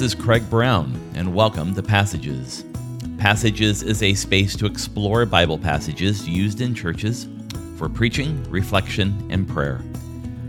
This 0.00 0.14
is 0.14 0.22
Craig 0.22 0.48
Brown, 0.48 0.98
and 1.14 1.34
welcome 1.34 1.74
to 1.74 1.82
Passages. 1.82 2.64
Passages 3.18 3.82
is 3.82 4.02
a 4.02 4.14
space 4.14 4.56
to 4.56 4.64
explore 4.64 5.26
Bible 5.26 5.58
passages 5.58 6.26
used 6.26 6.62
in 6.62 6.74
churches 6.74 7.28
for 7.76 7.86
preaching, 7.90 8.42
reflection, 8.50 9.26
and 9.28 9.46
prayer. 9.46 9.82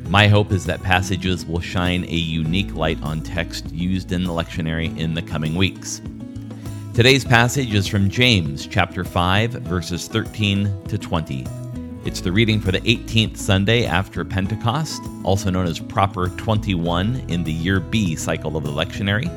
My 0.08 0.30
hope 0.30 0.54
is 0.54 0.66
that 0.68 0.82
passages 0.82 1.46
will 1.46 1.60
shine 1.60 2.06
a 2.06 2.16
unique 2.16 2.74
light 2.76 3.04
on 3.04 3.20
text 3.20 3.70
used 3.74 4.14
in 4.14 4.24
the 4.24 4.32
lectionary 4.32 4.98
in 4.98 5.16
the 5.16 5.22
coming 5.22 5.56
weeks. 5.56 6.02
Today's 6.94 7.26
passage 7.26 7.74
is 7.74 7.88
from 7.88 8.10
James 8.10 8.66
chapter 8.66 9.04
5 9.04 9.52
verses 9.52 10.08
13 10.08 10.86
to 10.86 10.98
20. 10.98 11.61
It's 12.04 12.20
the 12.20 12.32
reading 12.32 12.60
for 12.60 12.72
the 12.72 12.82
18th 12.82 13.38
Sunday 13.38 13.86
after 13.86 14.26
Pentecost, 14.26 15.04
also 15.24 15.52
known 15.52 15.68
as 15.68 15.80
Proper 15.80 16.30
21 16.30 17.26
in 17.28 17.44
the 17.44 17.52
Year 17.54 17.80
B 17.80 18.16
cycle 18.16 18.58
of 18.58 18.64
the 18.64 18.72
lectionary. 18.72 19.30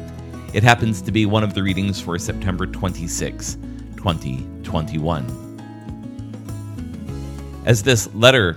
It 0.55 0.63
happens 0.63 1.03
to 1.03 1.13
be 1.13 1.27
one 1.27 1.45
of 1.45 1.53
the 1.53 1.63
readings 1.63 2.01
for 2.01 2.19
September 2.19 2.67
26, 2.67 3.57
2021. 3.99 5.61
As 7.67 7.83
this 7.83 8.13
letter 8.15 8.57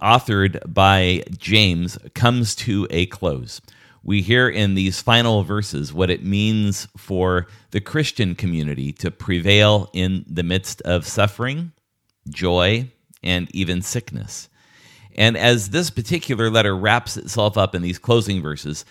authored 0.00 0.72
by 0.72 1.22
James 1.36 1.98
comes 2.14 2.54
to 2.54 2.86
a 2.88 3.04
close. 3.06 3.60
We 4.02 4.22
hear 4.22 4.48
in 4.48 4.76
these 4.76 5.02
final 5.02 5.42
verses 5.44 5.92
what 5.92 6.08
it 6.08 6.24
means 6.24 6.88
for 6.96 7.48
the 7.70 7.82
Christian 7.82 8.34
community 8.34 8.94
to 8.94 9.10
prevail 9.10 9.90
in 9.92 10.24
the 10.26 10.42
midst 10.42 10.80
of 10.82 11.06
suffering, 11.06 11.72
joy, 12.30 12.90
and 13.22 13.48
even 13.54 13.82
sickness. 13.82 14.48
And 15.14 15.36
as 15.36 15.70
this 15.70 15.90
particular 15.90 16.50
letter 16.50 16.76
wraps 16.76 17.16
itself 17.16 17.58
up 17.58 17.74
in 17.74 17.82
these 17.82 17.98
closing 17.98 18.40
verses, 18.40 18.84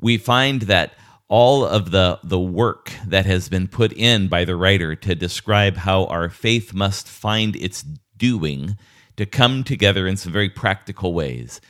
we 0.00 0.18
find 0.18 0.62
that 0.62 0.94
all 1.28 1.64
of 1.64 1.90
the, 1.90 2.18
the 2.24 2.40
work 2.40 2.92
that 3.06 3.26
has 3.26 3.48
been 3.48 3.68
put 3.68 3.92
in 3.92 4.28
by 4.28 4.44
the 4.44 4.56
writer 4.56 4.96
to 4.96 5.14
describe 5.14 5.76
how 5.76 6.06
our 6.06 6.28
faith 6.28 6.72
must 6.72 7.06
find 7.06 7.54
its 7.56 7.84
doing 8.16 8.76
to 9.16 9.26
come 9.26 9.62
together 9.62 10.06
in 10.06 10.16
some 10.16 10.32
very 10.32 10.48
practical 10.48 11.12
ways. 11.12 11.60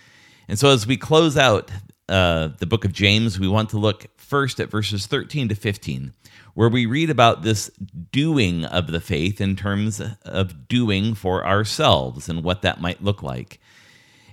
And 0.46 0.58
so, 0.58 0.70
as 0.70 0.86
we 0.86 0.96
close 0.96 1.36
out 1.36 1.70
uh, 2.08 2.48
the 2.58 2.66
book 2.66 2.84
of 2.84 2.92
James, 2.92 3.38
we 3.38 3.48
want 3.48 3.70
to 3.70 3.78
look 3.78 4.06
first 4.28 4.60
at 4.60 4.70
verses 4.70 5.06
13 5.06 5.48
to 5.48 5.54
15, 5.54 6.12
where 6.54 6.68
we 6.68 6.86
read 6.86 7.08
about 7.10 7.42
this 7.42 7.70
doing 8.12 8.64
of 8.64 8.88
the 8.88 9.00
faith 9.00 9.40
in 9.40 9.56
terms 9.56 10.02
of 10.24 10.68
doing 10.68 11.14
for 11.14 11.46
ourselves 11.46 12.28
and 12.28 12.44
what 12.44 12.62
that 12.62 12.80
might 12.80 13.02
look 13.02 13.22
like. 13.22 13.58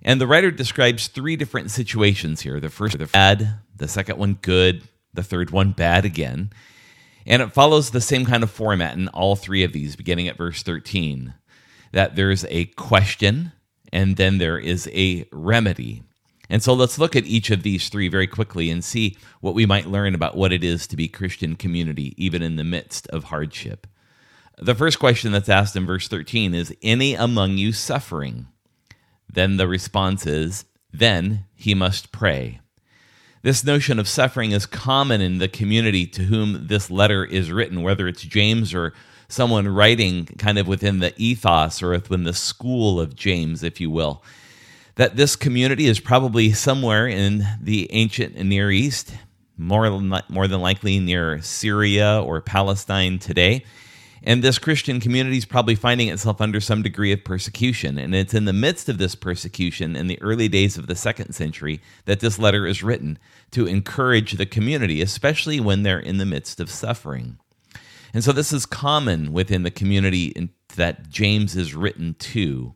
And 0.02 0.20
the 0.20 0.28
writer 0.28 0.52
describes 0.52 1.08
three 1.08 1.36
different 1.36 1.72
situations 1.72 2.42
here 2.42 2.60
the 2.60 2.70
first, 2.70 2.98
the 2.98 3.08
bad, 3.08 3.60
the 3.76 3.88
second 3.88 4.18
one, 4.18 4.38
good, 4.42 4.84
the 5.14 5.24
third 5.24 5.52
one, 5.52 5.72
bad 5.72 6.06
again. 6.06 6.52
And 7.26 7.42
it 7.42 7.54
follows 7.54 7.90
the 7.90 8.02
same 8.02 8.26
kind 8.26 8.44
of 8.44 8.52
format 8.52 8.98
in 8.98 9.08
all 9.08 9.36
three 9.36 9.64
of 9.64 9.74
these, 9.74 9.96
beginning 9.96 10.28
at 10.28 10.38
verse 10.38 10.62
13 10.62 11.34
that 11.92 12.18
there's 12.18 12.44
a 12.50 12.66
question 12.66 13.54
and 13.94 14.18
then 14.18 14.38
there 14.38 14.60
is 14.60 14.90
a 14.94 15.26
remedy. 15.32 16.04
And 16.50 16.62
so 16.62 16.74
let's 16.74 17.00
look 17.00 17.16
at 17.16 17.26
each 17.26 17.50
of 17.50 17.64
these 17.64 17.90
three 17.90 18.08
very 18.08 18.28
quickly 18.28 18.70
and 18.70 18.84
see 18.84 19.18
what 19.42 19.56
we 19.56 19.66
might 19.66 19.88
learn 19.88 20.14
about 20.14 20.38
what 20.38 20.54
it 20.54 20.64
is 20.64 20.88
to 20.88 20.96
be 20.96 21.08
Christian 21.08 21.56
community, 21.56 22.14
even 22.18 22.42
in 22.42 22.56
the 22.56 22.64
midst 22.64 23.08
of 23.08 23.26
hardship. 23.26 23.88
The 24.58 24.76
first 24.76 25.00
question 25.00 25.32
that's 25.32 25.50
asked 25.50 25.76
in 25.76 25.86
verse 25.86 26.08
13 26.08 26.54
is 26.54 26.76
Any 26.82 27.14
among 27.14 27.58
you 27.58 27.72
suffering? 27.72 28.48
Then 29.28 29.58
the 29.58 29.68
response 29.68 30.26
is, 30.26 30.66
Then 30.94 31.46
he 31.56 31.74
must 31.74 32.12
pray. 32.12 32.62
This 33.42 33.64
notion 33.64 34.00
of 34.00 34.08
suffering 34.08 34.52
is 34.52 34.66
common 34.66 35.22
in 35.22 35.38
the 35.38 35.48
community 35.48 36.08
to 36.08 36.24
whom 36.24 36.68
this 36.68 36.90
letter 36.90 37.24
is 37.24 37.52
written, 37.52 37.84
whether 37.84 38.08
it's 38.08 38.24
James 38.24 38.74
or 38.74 38.94
someone 39.28 39.68
writing 39.68 40.26
kind 40.26 40.58
of 40.58 40.68
within 40.68 41.00
the 41.00 41.14
ethos 41.18 41.84
or 41.84 41.92
within 41.92 42.24
the 42.24 42.34
school 42.34 43.00
of 43.00 43.16
James, 43.16 43.62
if 43.62 43.80
you 43.80 43.90
will, 43.90 44.24
that 44.96 45.16
this 45.16 45.36
community 45.36 45.88
is 45.88 46.00
probably 46.00 46.54
somewhere 46.54 47.08
in 47.08 47.46
the 47.62 47.92
ancient 47.92 48.36
Near 48.36 48.72
East, 48.72 49.14
more, 49.58 49.90
more 50.30 50.48
than 50.48 50.62
likely 50.62 51.00
near 51.00 51.42
Syria 51.42 52.22
or 52.22 52.42
Palestine 52.42 53.20
today. 53.20 53.64
And 54.24 54.44
this 54.44 54.58
Christian 54.58 55.00
community 55.00 55.38
is 55.38 55.46
probably 55.46 55.76
finding 55.76 56.08
itself 56.08 56.42
under 56.42 56.60
some 56.60 56.82
degree 56.82 57.12
of 57.12 57.24
persecution. 57.24 58.00
And 58.00 58.16
it's 58.16 58.34
in 58.34 58.46
the 58.46 58.54
midst 58.54 58.90
of 58.90 58.98
this 58.98 59.14
persecution 59.14 59.96
in 59.96 60.08
the 60.08 60.20
early 60.22 60.48
days 60.48 60.78
of 60.78 60.88
the 60.88 60.96
second 60.96 61.34
century 61.34 61.80
that 62.06 62.22
this 62.22 62.40
letter 62.40 62.66
is 62.66 62.82
written 62.82 63.20
to 63.52 63.68
encourage 63.68 64.34
the 64.34 64.48
community, 64.48 65.02
especially 65.02 65.60
when 65.60 65.84
they're 65.84 66.00
in 66.00 66.18
the 66.18 66.26
midst 66.26 66.60
of 66.60 66.72
suffering. 66.72 67.38
And 68.16 68.24
so 68.24 68.32
this 68.32 68.52
is 68.52 68.66
common 68.66 69.32
within 69.32 69.64
the 69.64 69.72
community 69.72 70.50
that 70.76 71.10
James 71.10 71.56
is 71.56 71.76
written 71.76 72.16
to. 72.16 72.74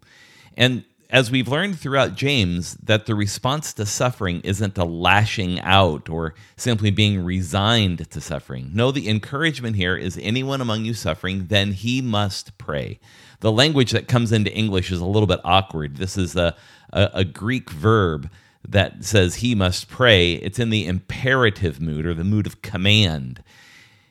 And 0.56 0.84
as 1.10 1.32
we've 1.32 1.48
learned 1.48 1.80
throughout 1.80 2.16
James, 2.16 2.76
that 2.76 3.08
the 3.08 3.16
response 3.16 3.74
to 3.74 3.86
suffering 3.86 4.42
isn't 4.42 4.78
a 4.78 4.86
lashing 4.86 5.60
out 5.62 6.08
or 6.08 6.36
simply 6.56 6.92
being 6.92 7.24
resigned 7.24 8.10
to 8.12 8.22
suffering. 8.22 8.70
No, 8.74 8.92
the 8.92 9.10
encouragement 9.10 9.76
here 9.76 9.98
is 9.98 10.20
anyone 10.22 10.62
among 10.62 10.86
you 10.86 10.94
suffering, 10.94 11.48
then 11.48 11.72
he 11.72 12.02
must 12.02 12.56
pray. 12.60 13.00
The 13.40 13.52
language 13.52 13.92
that 13.92 14.08
comes 14.08 14.32
into 14.32 14.54
English 14.54 14.92
is 14.92 15.00
a 15.00 15.06
little 15.06 15.26
bit 15.26 15.40
awkward. 15.44 15.98
This 15.98 16.16
is 16.16 16.36
a, 16.36 16.56
a, 16.94 17.10
a 17.16 17.24
Greek 17.26 17.72
verb 17.72 18.30
that 18.68 19.04
says 19.04 19.36
he 19.36 19.56
must 19.56 19.90
pray. 19.90 20.34
It's 20.34 20.60
in 20.60 20.70
the 20.70 20.86
imperative 20.86 21.82
mood 21.82 22.06
or 22.06 22.14
the 22.14 22.24
mood 22.24 22.46
of 22.46 22.62
command. 22.62 23.42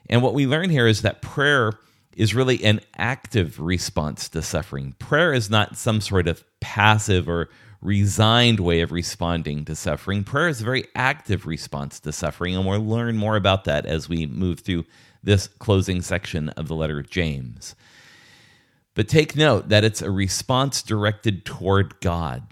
And 0.09 0.21
what 0.21 0.33
we 0.33 0.45
learn 0.45 0.69
here 0.69 0.87
is 0.87 1.01
that 1.03 1.21
prayer 1.21 1.73
is 2.15 2.35
really 2.35 2.63
an 2.63 2.81
active 2.97 3.59
response 3.59 4.29
to 4.29 4.41
suffering. 4.41 4.93
Prayer 4.99 5.33
is 5.33 5.49
not 5.49 5.77
some 5.77 6.01
sort 6.01 6.27
of 6.27 6.43
passive 6.59 7.29
or 7.29 7.49
resigned 7.81 8.59
way 8.59 8.81
of 8.81 8.91
responding 8.91 9.63
to 9.65 9.75
suffering. 9.75 10.23
Prayer 10.23 10.49
is 10.49 10.61
a 10.61 10.65
very 10.65 10.85
active 10.95 11.45
response 11.45 11.99
to 12.01 12.11
suffering, 12.11 12.55
and 12.55 12.65
we'll 12.65 12.85
learn 12.85 13.15
more 13.15 13.35
about 13.35 13.63
that 13.65 13.85
as 13.85 14.09
we 14.09 14.25
move 14.25 14.59
through 14.59 14.85
this 15.23 15.47
closing 15.47 16.01
section 16.01 16.49
of 16.49 16.67
the 16.67 16.75
letter 16.75 16.99
of 16.99 17.09
James. 17.09 17.75
But 18.95 19.07
take 19.07 19.35
note 19.35 19.69
that 19.69 19.83
it's 19.83 20.01
a 20.01 20.11
response 20.11 20.81
directed 20.81 21.45
toward 21.45 21.99
God 22.01 22.43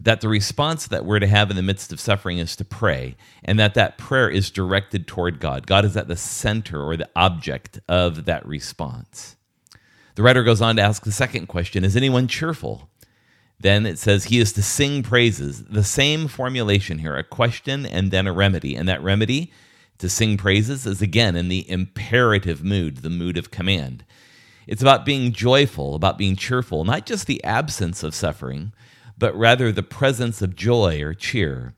that 0.00 0.20
the 0.20 0.28
response 0.28 0.86
that 0.86 1.04
we're 1.04 1.18
to 1.18 1.26
have 1.26 1.50
in 1.50 1.56
the 1.56 1.62
midst 1.62 1.92
of 1.92 2.00
suffering 2.00 2.38
is 2.38 2.54
to 2.56 2.64
pray, 2.64 3.16
and 3.44 3.58
that 3.58 3.74
that 3.74 3.98
prayer 3.98 4.30
is 4.30 4.50
directed 4.50 5.06
toward 5.06 5.40
God. 5.40 5.66
God 5.66 5.84
is 5.84 5.96
at 5.96 6.08
the 6.08 6.16
center 6.16 6.82
or 6.82 6.96
the 6.96 7.08
object 7.16 7.80
of 7.88 8.24
that 8.26 8.46
response. 8.46 9.36
The 10.14 10.22
writer 10.22 10.42
goes 10.42 10.60
on 10.60 10.76
to 10.76 10.82
ask 10.82 11.04
the 11.04 11.12
second 11.12 11.46
question 11.46 11.84
Is 11.84 11.96
anyone 11.96 12.28
cheerful? 12.28 12.88
Then 13.60 13.86
it 13.86 13.98
says 13.98 14.24
he 14.24 14.38
is 14.38 14.52
to 14.52 14.62
sing 14.62 15.02
praises. 15.02 15.64
The 15.64 15.82
same 15.82 16.28
formulation 16.28 16.98
here 16.98 17.16
a 17.16 17.24
question 17.24 17.84
and 17.84 18.10
then 18.10 18.26
a 18.26 18.32
remedy. 18.32 18.76
And 18.76 18.88
that 18.88 19.02
remedy 19.02 19.52
to 19.98 20.08
sing 20.08 20.36
praises 20.36 20.86
is 20.86 21.02
again 21.02 21.34
in 21.36 21.48
the 21.48 21.68
imperative 21.68 22.62
mood, 22.62 22.98
the 22.98 23.10
mood 23.10 23.36
of 23.36 23.50
command. 23.50 24.04
It's 24.66 24.82
about 24.82 25.04
being 25.04 25.32
joyful, 25.32 25.94
about 25.94 26.18
being 26.18 26.36
cheerful, 26.36 26.84
not 26.84 27.06
just 27.06 27.26
the 27.26 27.42
absence 27.42 28.02
of 28.04 28.14
suffering, 28.14 28.72
but 29.18 29.36
rather 29.36 29.72
the 29.72 29.82
presence 29.82 30.40
of 30.40 30.56
joy 30.56 31.02
or 31.02 31.14
cheer. 31.14 31.74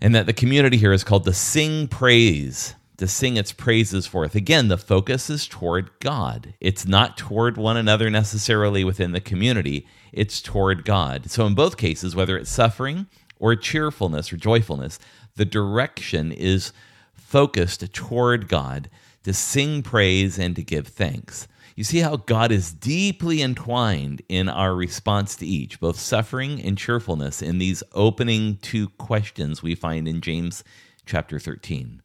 And 0.00 0.14
that 0.14 0.26
the 0.26 0.32
community 0.32 0.76
here 0.76 0.92
is 0.92 1.04
called 1.04 1.24
to 1.24 1.32
sing 1.32 1.88
praise, 1.88 2.74
to 2.98 3.06
sing 3.06 3.36
its 3.36 3.52
praises 3.52 4.06
forth. 4.06 4.34
Again, 4.34 4.68
the 4.68 4.76
focus 4.76 5.30
is 5.30 5.46
toward 5.46 5.90
God. 6.00 6.54
It's 6.60 6.86
not 6.86 7.16
toward 7.16 7.56
one 7.56 7.76
another 7.76 8.10
necessarily 8.10 8.84
within 8.84 9.12
the 9.12 9.20
community, 9.20 9.86
it's 10.12 10.42
toward 10.42 10.84
God. 10.84 11.30
So, 11.30 11.46
in 11.46 11.54
both 11.54 11.76
cases, 11.76 12.14
whether 12.16 12.36
it's 12.36 12.50
suffering 12.50 13.06
or 13.38 13.56
cheerfulness 13.56 14.32
or 14.32 14.36
joyfulness, 14.36 14.98
the 15.36 15.44
direction 15.44 16.32
is 16.32 16.72
focused 17.14 17.92
toward 17.92 18.48
God 18.48 18.90
to 19.24 19.32
sing 19.32 19.82
praise 19.82 20.38
and 20.38 20.54
to 20.56 20.62
give 20.62 20.88
thanks. 20.88 21.48
You 21.74 21.84
see 21.84 22.00
how 22.00 22.16
God 22.16 22.52
is 22.52 22.72
deeply 22.72 23.40
entwined 23.40 24.22
in 24.28 24.48
our 24.48 24.74
response 24.74 25.36
to 25.36 25.46
each, 25.46 25.80
both 25.80 25.98
suffering 25.98 26.60
and 26.60 26.76
cheerfulness, 26.76 27.40
in 27.40 27.58
these 27.58 27.82
opening 27.92 28.58
two 28.60 28.90
questions 28.90 29.62
we 29.62 29.74
find 29.74 30.06
in 30.06 30.20
James 30.20 30.64
chapter 31.06 31.38
13. 31.38 32.02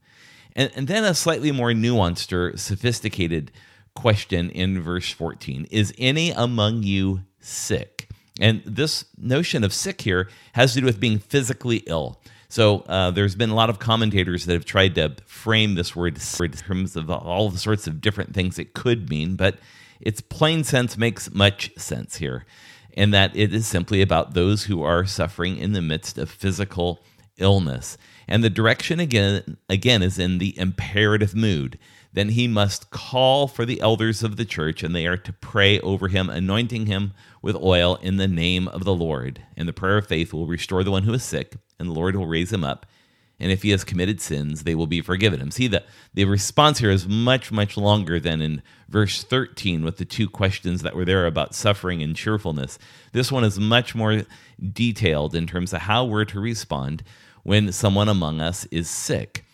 And, 0.56 0.72
and 0.76 0.88
then 0.88 1.04
a 1.04 1.14
slightly 1.14 1.52
more 1.52 1.72
nuanced 1.72 2.32
or 2.32 2.58
sophisticated 2.58 3.52
question 3.94 4.50
in 4.52 4.82
verse 4.82 5.12
14 5.12 5.68
Is 5.70 5.94
any 5.98 6.32
among 6.32 6.84
you 6.84 7.22
sick? 7.40 8.10
And 8.40 8.62
this 8.66 9.06
notion 9.18 9.64
of 9.64 9.74
sick 9.74 10.02
here 10.02 10.30
has 10.54 10.74
to 10.74 10.82
do 10.82 10.86
with 10.86 11.00
being 11.00 11.20
physically 11.20 11.78
ill. 11.88 12.22
So 12.50 12.80
uh, 12.88 13.12
there's 13.12 13.36
been 13.36 13.50
a 13.50 13.56
lot 13.56 13.70
of 13.70 13.80
commentators 13.80 14.46
that 14.46 14.54
have 14.54 14.66
tried 14.66 14.96
to 14.96 15.16
frame 15.26 15.76
this 15.76 15.96
word 15.96 16.18
in 16.40 16.52
terms 16.52 16.96
of 16.96 17.10
all 17.10 17.50
the 17.50 17.58
sorts 17.58 17.88
of 17.88 18.00
different 18.00 18.34
things 18.34 18.58
it 18.58 18.74
could 18.74 19.10
mean, 19.10 19.36
but 19.36 19.58
its 20.00 20.22
plain 20.22 20.64
sense 20.64 20.98
makes 20.98 21.34
much 21.34 21.72
sense 21.78 22.18
here, 22.18 22.46
in 22.94 23.12
that 23.12 23.36
it 23.36 23.54
is 23.54 23.68
simply 23.68 24.02
about 24.02 24.34
those 24.34 24.66
who 24.66 24.82
are 24.82 25.06
suffering 25.06 25.58
in 25.58 25.74
the 25.74 25.82
midst 25.82 26.18
of 26.18 26.30
physical 26.30 27.04
illness. 27.38 27.98
And 28.28 28.44
the 28.44 28.50
direction 28.50 29.00
again 29.00 29.58
again 29.70 30.02
is 30.02 30.20
in 30.20 30.38
the 30.38 30.58
imperative 30.58 31.36
mood. 31.36 31.78
Then 32.14 32.30
he 32.30 32.48
must 32.48 32.90
call 32.90 33.48
for 33.48 33.66
the 33.66 33.82
elders 33.82 34.24
of 34.24 34.38
the 34.38 34.46
church, 34.46 34.84
and 34.84 34.96
they 34.96 35.06
are 35.06 35.18
to 35.18 35.34
pray 35.34 35.80
over 35.82 36.08
him, 36.08 36.30
anointing 36.30 36.88
him 36.88 37.14
with 37.48 37.56
oil 37.64 37.96
in 38.02 38.18
the 38.18 38.28
name 38.28 38.68
of 38.68 38.84
the 38.84 38.94
Lord. 38.94 39.42
And 39.56 39.70
the 39.70 39.74
prayer 39.74 39.98
of 39.98 40.06
faith 40.06 40.34
will 40.34 40.48
restore 40.48 40.84
the 40.84 40.92
one 40.92 41.04
who 41.04 41.14
is 41.14 41.24
sick, 41.24 41.56
and 41.80 41.88
the 41.88 41.94
Lord 41.94 42.14
will 42.14 42.28
raise 42.28 42.52
him 42.52 42.66
up. 42.66 42.86
And 43.40 43.54
if 43.54 43.64
he 43.64 43.70
has 43.70 43.86
committed 43.86 44.20
sins, 44.20 44.64
they 44.64 44.76
will 44.76 44.86
be 44.86 45.00
forgiven 45.00 45.40
him. 45.40 45.50
See, 45.52 45.68
the, 45.68 45.86
the 46.14 46.26
response 46.26 46.80
here 46.80 46.92
is 46.92 47.08
much, 47.08 47.50
much 47.50 47.78
longer 47.78 48.20
than 48.20 48.42
in 48.42 48.62
verse 48.90 49.24
13 49.24 49.86
with 49.86 49.96
the 49.96 50.04
two 50.04 50.28
questions 50.28 50.82
that 50.82 50.94
were 50.94 51.06
there 51.06 51.26
about 51.26 51.56
suffering 51.56 52.04
and 52.04 52.18
cheerfulness. 52.18 52.78
This 53.14 53.32
one 53.32 53.46
is 53.46 53.58
much 53.58 53.96
more 53.96 54.24
detailed 54.74 55.34
in 55.34 55.48
terms 55.48 55.72
of 55.72 55.84
how 55.84 56.04
we're 56.04 56.26
to 56.26 56.42
respond 56.42 57.02
when 57.44 57.72
someone 57.72 58.10
among 58.10 58.42
us 58.42 58.66
is 58.72 58.90
sick. 58.90 59.46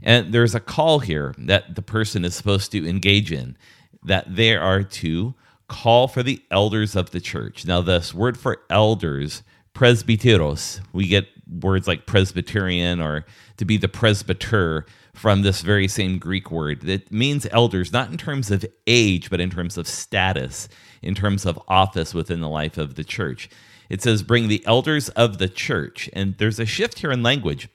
And 0.00 0.32
there's 0.32 0.54
a 0.54 0.60
call 0.60 1.00
here 1.00 1.34
that 1.38 1.74
the 1.74 1.82
person 1.82 2.24
is 2.24 2.36
supposed 2.36 2.70
to 2.70 2.88
engage 2.88 3.32
in, 3.32 3.56
that 4.04 4.36
they 4.36 4.54
are 4.54 4.84
to 4.84 5.34
call 5.72 6.06
for 6.06 6.22
the 6.22 6.42
elders 6.50 6.94
of 6.94 7.10
the 7.10 7.20
church. 7.20 7.64
Now, 7.64 7.80
this 7.80 8.12
word 8.12 8.36
for 8.36 8.60
elders, 8.68 9.42
presbyteros, 9.74 10.80
we 10.92 11.08
get 11.08 11.26
words 11.48 11.88
like 11.88 12.06
Presbyterian 12.06 13.00
or 13.00 13.24
to 13.56 13.64
be 13.64 13.78
the 13.78 13.88
presbyter 13.88 14.84
from 15.14 15.40
this 15.40 15.62
very 15.62 15.88
same 15.88 16.18
Greek 16.18 16.50
word 16.50 16.82
that 16.82 17.10
means 17.10 17.46
elders, 17.50 17.90
not 17.90 18.10
in 18.10 18.18
terms 18.18 18.50
of 18.50 18.66
age, 18.86 19.30
but 19.30 19.40
in 19.40 19.48
terms 19.48 19.78
of 19.78 19.88
status, 19.88 20.68
in 21.00 21.14
terms 21.14 21.46
of 21.46 21.58
office 21.68 22.12
within 22.12 22.40
the 22.40 22.48
life 22.48 22.76
of 22.76 22.94
the 22.94 23.04
church. 23.04 23.48
It 23.88 24.02
says, 24.02 24.22
bring 24.22 24.48
the 24.48 24.64
elders 24.66 25.08
of 25.10 25.38
the 25.38 25.48
church. 25.48 26.10
And 26.12 26.36
there's 26.36 26.60
a 26.60 26.66
shift 26.66 26.98
here 26.98 27.12
in 27.12 27.22
language 27.22 27.68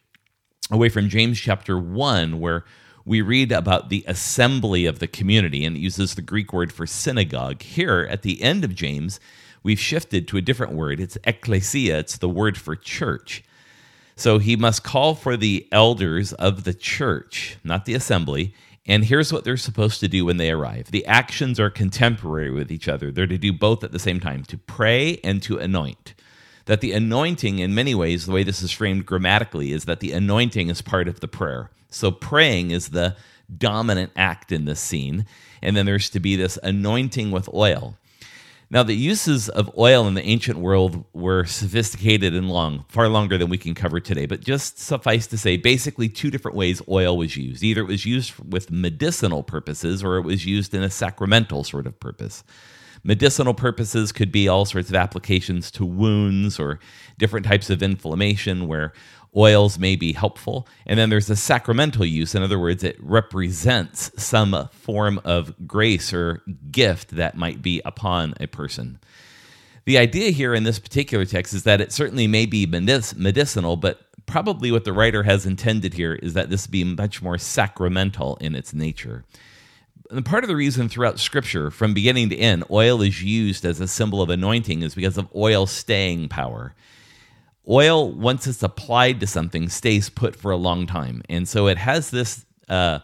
away 0.69 0.89
from 0.89 1.09
James 1.09 1.39
chapter 1.39 1.79
1, 1.79 2.39
where 2.39 2.63
we 3.07 3.21
read 3.21 3.54
about 3.54 3.88
the 3.88 4.04
assembly 4.06 4.86
of 4.86 5.00
the 5.00 5.07
community, 5.07 5.63
and 5.63 5.77
it 5.77 5.80
uses 5.80 6.13
the 6.13 6.21
Greek 6.21 6.51
word 6.51 6.74
for 6.74 6.86
synagogue. 6.86 7.62
Here 7.62 8.06
at 8.12 8.21
the 8.21 8.42
end 8.42 8.65
of 8.65 8.75
James, 8.75 9.21
we've 9.63 9.80
shifted 9.80 10.27
to 10.27 10.38
a 10.38 10.42
different 10.42 10.74
word. 10.74 11.00
It's 11.00 11.18
ecclesia, 11.24 12.00
it's 12.00 12.18
the 12.18 12.27
word 12.27 12.57
for 12.57 12.75
church. 12.75 13.45
So 14.18 14.39
he 14.39 14.57
must 14.57 14.83
call 14.83 15.15
for 15.15 15.38
the 15.38 15.68
elders 15.71 16.33
of 16.33 16.65
the 16.65 16.74
church, 16.74 17.57
not 17.63 17.86
the 17.86 17.94
assembly. 17.94 18.54
And 18.86 19.06
here's 19.06 19.31
what 19.31 19.45
they're 19.45 19.56
supposed 19.56 20.01
to 20.01 20.09
do 20.09 20.25
when 20.25 20.38
they 20.38 20.51
arrive 20.51 20.92
the 20.92 21.06
actions 21.06 21.62
are 21.62 21.69
contemporary 21.69 22.51
with 22.51 22.71
each 22.71 22.89
other. 22.89 23.09
They're 23.09 23.25
to 23.25 23.38
do 23.38 23.54
both 23.54 23.86
at 23.86 23.94
the 23.94 24.00
same 24.00 24.19
time 24.19 24.44
to 24.44 24.57
pray 24.57 25.19
and 25.24 25.42
to 25.44 25.57
anoint 25.59 26.13
that 26.68 26.81
the 26.81 26.92
anointing, 26.92 27.60
in 27.60 27.74
many 27.74 27.96
ways, 27.96 28.25
the 28.25 28.31
way 28.31 28.44
this 28.44 28.62
is 28.62 28.72
framed 28.72 29.06
grammatically, 29.06 29.72
is 29.72 29.86
that 29.86 30.00
the 30.00 30.12
anointing 30.12 30.69
is 30.69 30.81
part 30.81 31.08
of 31.08 31.19
the 31.19 31.28
prayer. 31.28 31.69
So 31.90 32.12
praying 32.12 32.72
is 32.72 32.90
the 32.90 33.16
dominant 33.58 34.12
act 34.16 34.52
in 34.52 34.66
this 34.66 34.80
scene. 34.80 35.25
And 35.62 35.75
then 35.75 35.86
there's 35.86 36.10
to 36.12 36.19
be 36.19 36.36
this 36.36 36.60
anointing 36.62 37.31
with 37.31 37.50
oil. 37.54 37.98
Now, 38.69 38.84
the 38.84 38.94
uses 38.94 39.48
of 39.48 39.72
oil 39.78 40.10
in 40.10 40.14
the 40.14 40.24
ancient 40.24 40.60
world 40.60 41.06
were 41.14 41.46
sophisticated 41.46 42.36
and 42.36 42.50
long, 42.50 42.84
far 42.90 43.08
longer 43.08 43.38
than 43.38 43.50
we 43.50 43.58
can 43.58 43.74
cover 43.74 44.02
today. 44.02 44.25
But 44.25 44.42
just 44.42 44.78
suffice 44.78 45.25
to 45.28 45.38
say, 45.38 45.56
basically, 45.56 46.10
two 46.10 46.30
different 46.30 46.58
ways 46.58 46.81
oil 46.90 47.18
was 47.18 47.38
used. 47.38 47.64
Either 47.64 47.80
it 47.80 47.88
was 47.88 48.06
used 48.06 48.34
with 48.40 48.69
medicinal 48.69 49.42
purposes 49.42 50.04
or 50.04 50.18
it 50.18 50.24
was 50.24 50.46
used 50.46 50.74
in 50.74 50.84
a 50.84 50.90
sacramental 50.90 51.64
sort 51.64 51.88
of 51.88 51.98
purpose. 52.02 52.44
Medicinal 53.03 53.53
purposes 53.53 54.11
could 54.11 54.31
be 54.31 54.47
all 54.47 54.65
sorts 54.65 54.89
of 54.89 54.95
applications 54.95 55.71
to 55.71 55.85
wounds 55.85 56.59
or 56.59 56.79
different 57.17 57.45
types 57.45 57.69
of 57.69 57.81
inflammation 57.83 58.67
where 58.67 58.94
oils 59.35 59.77
may 59.77 59.95
be 59.95 60.13
helpful. 60.13 60.67
And 60.85 60.97
then 60.97 61.09
there's 61.09 61.27
the 61.27 61.35
sacramental 61.35 62.05
use. 62.05 62.33
In 62.33 62.44
other 62.44 62.59
words, 62.59 62.83
it 62.83 62.97
represents 62.99 64.11
some 64.21 64.69
form 64.71 65.19
of 65.23 65.67
grace 65.67 66.13
or 66.13 66.41
gift 66.71 67.11
that 67.11 67.38
might 67.38 67.61
be 67.61 67.81
upon 67.85 68.33
a 68.39 68.47
person. 68.47 68.99
The 69.85 69.97
idea 69.97 70.31
here 70.31 70.53
in 70.53 70.63
this 70.63 70.79
particular 70.79 71.23
text 71.23 71.53
is 71.53 71.63
that 71.63 71.79
it 71.79 71.94
certainly 71.94 72.27
may 72.27 72.45
be 72.45 72.65
medicinal, 72.65 73.77
but 73.77 74.01
probably 74.25 74.71
what 74.71 74.83
the 74.83 74.91
writer 74.91 75.23
has 75.23 75.45
intended 75.45 75.94
here 75.94 76.13
is 76.15 76.33
that 76.33 76.49
this 76.49 76.67
be 76.67 76.83
much 76.83 77.21
more 77.21 77.38
sacramental 77.38 78.35
in 78.41 78.53
its 78.55 78.73
nature. 78.73 79.23
And 80.09 80.25
part 80.25 80.44
of 80.44 80.48
the 80.48 80.56
reason 80.56 80.89
throughout 80.89 81.19
Scripture, 81.19 81.69
from 81.69 81.94
beginning 81.94 82.30
to 82.30 82.38
end, 82.38 82.63
oil 82.71 83.01
is 83.01 83.24
used 83.24 83.65
as 83.65 83.80
a 83.80 83.88
symbol 83.88 84.21
of 84.21 84.30
anointing 84.30 84.81
is 84.81 84.95
because 84.95 85.18
of 85.18 85.27
oil 85.36 85.65
staying 85.65 86.30
power. 86.30 86.75
Oil, 87.69 88.12
once 88.12 88.48
it's 88.48 88.63
applied 88.63 89.19
to 89.19 89.27
something, 89.27 89.68
stays 89.68 90.09
put 90.09 90.36
for 90.36 90.51
a 90.51 90.57
long 90.57 90.88
time. 90.88 91.21
And 91.27 91.48
so 91.48 91.68
it 91.68 91.77
has 91.77 92.12
this 92.12 92.45
uh, 92.69 93.00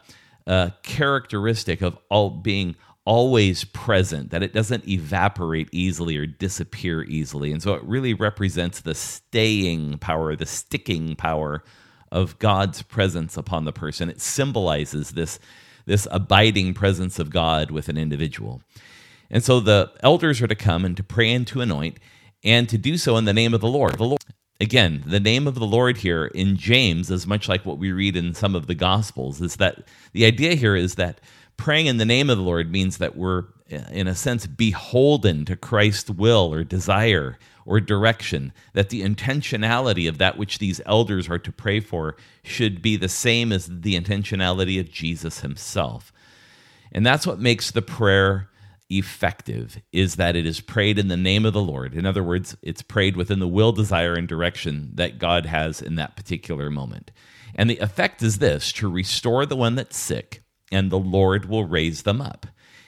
uh, 0.47 0.69
characteristic 0.83 1.81
of 1.81 1.97
all 2.09 2.29
being 2.29 2.75
always 3.05 3.65
present, 3.65 4.31
that 4.31 4.44
it 4.44 4.53
doesn't 4.53 4.88
evaporate 4.88 5.67
easily 5.73 6.15
or 6.15 6.25
disappear 6.25 7.03
easily. 7.03 7.51
And 7.51 7.61
so 7.61 7.73
it 7.73 7.83
really 7.83 8.13
represents 8.13 8.79
the 8.79 8.95
staying 8.95 9.97
power, 9.97 10.35
the 10.38 10.45
sticking 10.45 11.17
power 11.17 11.63
of 12.13 12.39
God's 12.39 12.81
presence 12.81 13.35
upon 13.35 13.65
the 13.65 13.73
person. 13.73 14.09
It 14.09 14.21
symbolizes 14.21 15.11
this 15.11 15.39
this 15.85 16.07
abiding 16.12 16.74
presence 16.74 17.19
of 17.19 17.30
God 17.30 17.71
with 17.71 17.89
an 17.89 17.97
individual. 17.97 18.62
And 19.30 19.44
so 19.44 19.59
the 19.59 19.91
elders 20.01 20.41
are 20.41 20.47
to 20.47 20.56
come 20.56 20.85
and 20.85 20.95
to 20.97 21.03
pray 21.03 21.31
and 21.31 21.45
to 21.47 21.62
anoint 21.62 21.97
and 22.44 22.69
to 22.69 22.77
do 22.77 22.97
so 22.97 23.18
in 23.18 23.25
the 23.25 23.33
name 23.33 23.53
of 23.53 23.62
the 23.62 23.68
Lord. 23.68 23.97
The 23.97 24.06
Lord. 24.06 24.21
Again, 24.62 25.03
the 25.06 25.19
name 25.19 25.47
of 25.47 25.56
the 25.56 25.65
Lord 25.65 25.97
here 25.97 26.27
in 26.27 26.56
James 26.56 27.09
is 27.09 27.27
much 27.27 27.50
like 27.50 27.65
what 27.65 27.80
we 27.80 27.91
read 27.91 28.15
in 28.15 28.33
some 28.33 28.56
of 28.56 28.68
the 28.68 28.75
Gospels, 28.75 29.41
is 29.41 29.57
that 29.57 29.88
the 30.13 30.25
idea 30.25 30.56
here 30.56 30.75
is 30.75 30.95
that 30.95 31.19
praying 31.57 31.88
in 31.88 31.97
the 31.97 32.05
name 32.05 32.29
of 32.29 32.38
the 32.38 32.44
Lord 32.44 32.71
means 32.71 32.97
that 32.97 33.15
we're, 33.15 33.45
in 33.67 34.07
a 34.07 34.15
sense, 34.15 34.47
beholden 34.47 35.45
to 35.45 35.55
Christ's 35.55 36.09
will 36.09 36.53
or 36.53 36.63
desire 36.63 37.38
or 37.65 37.79
direction, 37.79 38.51
that 38.73 38.89
the 38.89 39.01
intentionality 39.01 40.09
of 40.09 40.17
that 40.17 40.38
which 40.38 40.59
these 40.59 40.81
elders 40.85 41.29
are 41.29 41.39
to 41.39 41.51
pray 41.51 41.79
for 41.79 42.15
should 42.44 42.81
be 42.81 42.97
the 42.97 43.07
same 43.07 43.51
as 43.51 43.67
the 43.67 44.00
intentionality 44.00 44.79
of 44.79 44.91
Jesus 44.91 45.39
himself. 45.39 46.11
And 46.91 47.05
that's 47.05 47.25
what 47.25 47.39
makes 47.39 47.71
the 47.71 47.81
prayer 47.81 48.50
effective 48.89 49.81
is 49.91 50.15
that 50.15 50.35
it 50.35 50.45
is 50.45 50.60
prayed 50.60 51.00
in 51.00 51.07
the 51.07 51.17
name 51.17 51.45
of 51.45 51.53
the 51.53 51.62
Lord. 51.62 51.95
In 51.95 52.05
other 52.05 52.24
words, 52.24 52.55
it's 52.62 52.81
prayed 52.81 53.15
within 53.15 53.39
the 53.39 53.48
will, 53.48 53.72
desire, 53.72 54.13
and 54.13 54.27
direction 54.27 54.91
that 54.95 55.17
God 55.17 55.45
has 55.45 55.81
in 55.81 55.95
that 55.95 56.15
particular 56.15 56.69
moment. 56.69 57.12
And 57.55 57.69
the 57.69 57.79
effect 57.79 58.22
is 58.22 58.39
this 58.39 58.72
to 58.74 58.89
restore 58.89 59.45
the 59.45 59.55
one 59.55 59.75
that's 59.75 59.98
sick, 59.98 60.42
and 60.74 60.89
the 60.89 61.00
Lord 61.00 61.46
will 61.46 61.65
raise 61.65 62.03
them 62.03 62.22
up. 62.22 62.48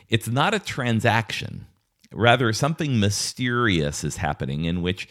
It's 0.10 0.28
not 0.28 0.54
a 0.54 0.60
transaction. 0.60 1.68
Rather, 2.12 2.52
something 2.54 3.00
mysterious 3.00 4.04
is 4.04 4.18
happening 4.18 4.66
in 4.66 4.82
which 4.82 5.08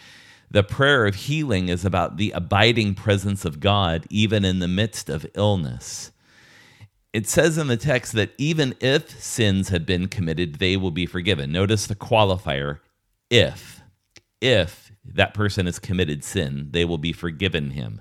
the 0.50 0.62
prayer 0.62 1.06
of 1.06 1.14
healing 1.14 1.68
is 1.68 1.84
about 1.84 2.16
the 2.16 2.30
abiding 2.30 2.94
presence 2.94 3.44
of 3.44 3.60
God, 3.60 4.06
even 4.08 4.44
in 4.44 4.58
the 4.58 4.68
midst 4.68 5.08
of 5.08 5.26
illness. 5.34 6.12
It 7.12 7.28
says 7.28 7.58
in 7.58 7.68
the 7.68 7.76
text 7.76 8.12
that 8.14 8.32
even 8.38 8.74
if 8.80 9.20
sins 9.20 9.68
have 9.68 9.86
been 9.86 10.08
committed, 10.08 10.56
they 10.56 10.76
will 10.76 10.90
be 10.90 11.06
forgiven. 11.06 11.52
Notice 11.52 11.86
the 11.86 11.94
qualifier 11.94 12.80
if. 13.30 13.80
If 14.40 14.92
that 15.04 15.34
person 15.34 15.66
has 15.66 15.78
committed 15.78 16.24
sin, 16.24 16.68
they 16.70 16.84
will 16.84 16.98
be 16.98 17.12
forgiven 17.12 17.70
him. 17.70 18.00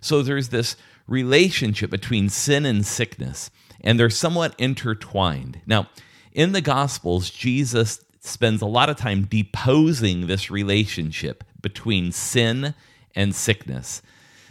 So 0.00 0.22
there's 0.22 0.48
this 0.48 0.76
relationship 1.06 1.90
between 1.90 2.28
sin 2.28 2.66
and 2.66 2.84
sickness, 2.84 3.50
and 3.80 3.98
they're 3.98 4.10
somewhat 4.10 4.54
intertwined. 4.58 5.60
Now, 5.66 5.88
in 6.32 6.52
the 6.52 6.60
Gospels, 6.60 7.30
Jesus 7.30 8.04
spends 8.20 8.62
a 8.62 8.66
lot 8.66 8.90
of 8.90 8.96
time 8.96 9.24
deposing 9.24 10.26
this 10.26 10.50
relationship 10.50 11.44
between 11.60 12.12
sin 12.12 12.74
and 13.14 13.34
sickness, 13.34 14.02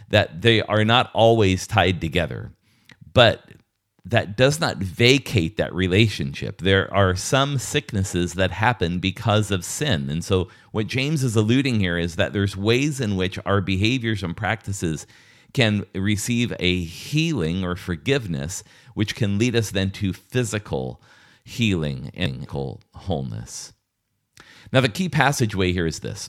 that 0.08 0.42
they 0.42 0.62
are 0.62 0.84
not 0.84 1.10
always 1.14 1.66
tied 1.66 2.00
together. 2.00 2.52
But 3.12 3.48
that 4.04 4.36
does 4.36 4.58
not 4.58 4.78
vacate 4.78 5.58
that 5.58 5.74
relationship. 5.74 6.62
There 6.62 6.92
are 6.94 7.14
some 7.14 7.58
sicknesses 7.58 8.34
that 8.34 8.50
happen 8.50 9.00
because 9.00 9.50
of 9.50 9.64
sin. 9.64 10.08
And 10.08 10.24
so, 10.24 10.48
what 10.72 10.86
James 10.86 11.22
is 11.22 11.36
alluding 11.36 11.80
here 11.80 11.98
is 11.98 12.16
that 12.16 12.32
there's 12.32 12.56
ways 12.56 13.00
in 13.00 13.16
which 13.16 13.38
our 13.44 13.60
behaviors 13.60 14.22
and 14.22 14.36
practices 14.36 15.06
can 15.52 15.84
receive 15.94 16.54
a 16.58 16.84
healing 16.84 17.64
or 17.64 17.76
forgiveness, 17.76 18.64
which 18.98 19.14
can 19.14 19.38
lead 19.38 19.54
us 19.54 19.70
then 19.70 19.92
to 19.92 20.12
physical 20.12 21.00
healing 21.44 22.10
and 22.14 22.44
wholeness. 22.96 23.72
Now, 24.72 24.80
the 24.80 24.88
key 24.88 25.08
passageway 25.08 25.72
here 25.72 25.86
is 25.86 26.00
this 26.00 26.28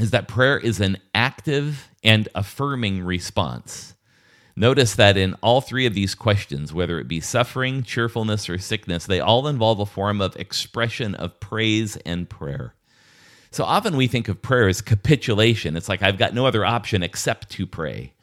is 0.00 0.10
that 0.10 0.26
prayer 0.26 0.58
is 0.58 0.80
an 0.80 0.96
active 1.14 1.90
and 2.02 2.30
affirming 2.34 3.04
response. 3.04 3.94
Notice 4.56 4.94
that 4.94 5.18
in 5.18 5.34
all 5.42 5.60
three 5.60 5.84
of 5.84 5.92
these 5.92 6.14
questions, 6.14 6.72
whether 6.72 6.98
it 6.98 7.08
be 7.08 7.20
suffering, 7.20 7.82
cheerfulness, 7.82 8.48
or 8.48 8.56
sickness, 8.56 9.04
they 9.04 9.20
all 9.20 9.46
involve 9.46 9.78
a 9.78 9.84
form 9.84 10.22
of 10.22 10.34
expression 10.36 11.14
of 11.14 11.40
praise 11.40 11.98
and 12.06 12.26
prayer. 12.26 12.74
So 13.50 13.64
often 13.64 13.98
we 13.98 14.06
think 14.06 14.28
of 14.28 14.40
prayer 14.40 14.66
as 14.66 14.80
capitulation. 14.80 15.76
It's 15.76 15.90
like 15.90 16.00
I've 16.00 16.16
got 16.16 16.32
no 16.32 16.46
other 16.46 16.64
option 16.64 17.02
except 17.02 17.50
to 17.50 17.66
pray. 17.66 18.14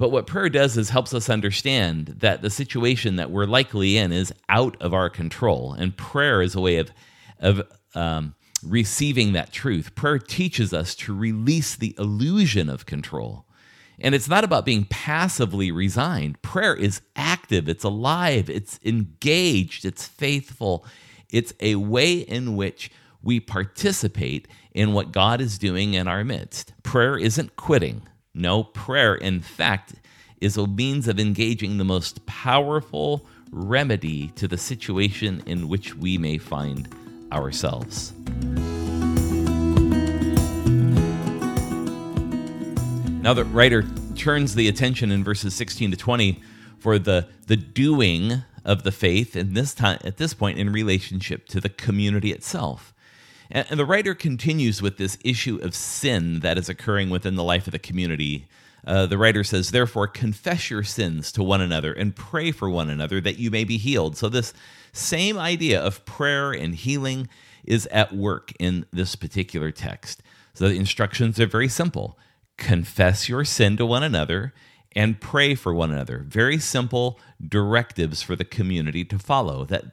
But 0.00 0.12
what 0.12 0.26
prayer 0.26 0.48
does 0.48 0.78
is 0.78 0.88
helps 0.88 1.12
us 1.12 1.28
understand 1.28 2.06
that 2.20 2.40
the 2.40 2.48
situation 2.48 3.16
that 3.16 3.30
we're 3.30 3.44
likely 3.44 3.98
in 3.98 4.12
is 4.12 4.32
out 4.48 4.74
of 4.80 4.94
our 4.94 5.10
control, 5.10 5.74
and 5.74 5.94
prayer 5.94 6.40
is 6.40 6.54
a 6.54 6.60
way 6.60 6.76
of 6.76 6.90
of 7.38 7.60
um, 7.94 8.34
receiving 8.64 9.34
that 9.34 9.52
truth. 9.52 9.94
Prayer 9.94 10.18
teaches 10.18 10.72
us 10.72 10.94
to 10.94 11.14
release 11.14 11.76
the 11.76 11.94
illusion 11.98 12.70
of 12.70 12.86
control. 12.86 13.44
And 13.98 14.14
it's 14.14 14.26
not 14.26 14.42
about 14.42 14.64
being 14.64 14.86
passively 14.88 15.70
resigned. 15.70 16.40
Prayer 16.40 16.74
is 16.74 17.02
active, 17.14 17.68
it's 17.68 17.84
alive, 17.84 18.48
it's 18.48 18.80
engaged, 18.82 19.84
it's 19.84 20.06
faithful. 20.06 20.86
It's 21.28 21.52
a 21.60 21.74
way 21.74 22.14
in 22.14 22.56
which 22.56 22.90
we 23.22 23.38
participate 23.38 24.48
in 24.72 24.94
what 24.94 25.12
God 25.12 25.42
is 25.42 25.58
doing 25.58 25.92
in 25.92 26.08
our 26.08 26.24
midst. 26.24 26.72
Prayer 26.82 27.18
isn't 27.18 27.56
quitting. 27.56 28.08
No, 28.34 28.62
prayer, 28.62 29.16
in 29.16 29.40
fact, 29.40 29.94
is 30.40 30.56
a 30.56 30.66
means 30.66 31.08
of 31.08 31.18
engaging 31.18 31.78
the 31.78 31.84
most 31.84 32.24
powerful 32.26 33.26
remedy 33.50 34.28
to 34.36 34.46
the 34.46 34.56
situation 34.56 35.42
in 35.46 35.68
which 35.68 35.96
we 35.96 36.16
may 36.16 36.38
find 36.38 36.88
ourselves. 37.32 38.12
Now, 43.20 43.34
the 43.34 43.44
writer 43.44 43.84
turns 44.14 44.54
the 44.54 44.68
attention 44.68 45.10
in 45.10 45.24
verses 45.24 45.52
16 45.54 45.90
to 45.90 45.96
20 45.96 46.40
for 46.78 47.00
the, 47.00 47.26
the 47.48 47.56
doing 47.56 48.42
of 48.64 48.84
the 48.84 48.92
faith 48.92 49.34
in 49.34 49.54
this 49.54 49.74
time 49.74 49.98
at 50.04 50.18
this 50.18 50.34
point 50.34 50.58
in 50.58 50.70
relationship 50.70 51.48
to 51.48 51.60
the 51.60 51.68
community 51.68 52.32
itself. 52.32 52.94
And, 53.50 53.66
and 53.70 53.80
the 53.80 53.84
writer 53.84 54.14
continues 54.14 54.80
with 54.80 54.96
this 54.96 55.18
issue 55.24 55.58
of 55.62 55.74
sin 55.74 56.40
that 56.40 56.58
is 56.58 56.68
occurring 56.68 57.10
within 57.10 57.34
the 57.34 57.44
life 57.44 57.66
of 57.66 57.72
the 57.72 57.78
community. 57.78 58.46
Uh, 58.86 59.06
the 59.06 59.18
writer 59.18 59.44
says, 59.44 59.70
Therefore, 59.70 60.06
confess 60.06 60.70
your 60.70 60.82
sins 60.82 61.32
to 61.32 61.42
one 61.42 61.60
another 61.60 61.92
and 61.92 62.16
pray 62.16 62.50
for 62.52 62.70
one 62.70 62.88
another 62.88 63.20
that 63.20 63.38
you 63.38 63.50
may 63.50 63.64
be 63.64 63.76
healed. 63.76 64.16
So, 64.16 64.28
this 64.28 64.54
same 64.92 65.38
idea 65.38 65.80
of 65.80 66.04
prayer 66.04 66.52
and 66.52 66.74
healing 66.74 67.28
is 67.64 67.86
at 67.88 68.14
work 68.14 68.52
in 68.58 68.86
this 68.92 69.16
particular 69.16 69.70
text. 69.70 70.22
So, 70.54 70.68
the 70.68 70.76
instructions 70.76 71.38
are 71.40 71.46
very 71.46 71.68
simple 71.68 72.18
confess 72.56 73.26
your 73.26 73.42
sin 73.42 73.74
to 73.78 73.86
one 73.86 74.02
another 74.02 74.52
and 74.94 75.18
pray 75.18 75.54
for 75.54 75.72
one 75.72 75.90
another. 75.90 76.24
Very 76.28 76.58
simple 76.58 77.18
directives 77.46 78.20
for 78.22 78.36
the 78.36 78.44
community 78.44 79.02
to 79.04 79.18
follow. 79.18 79.64
That 79.64 79.84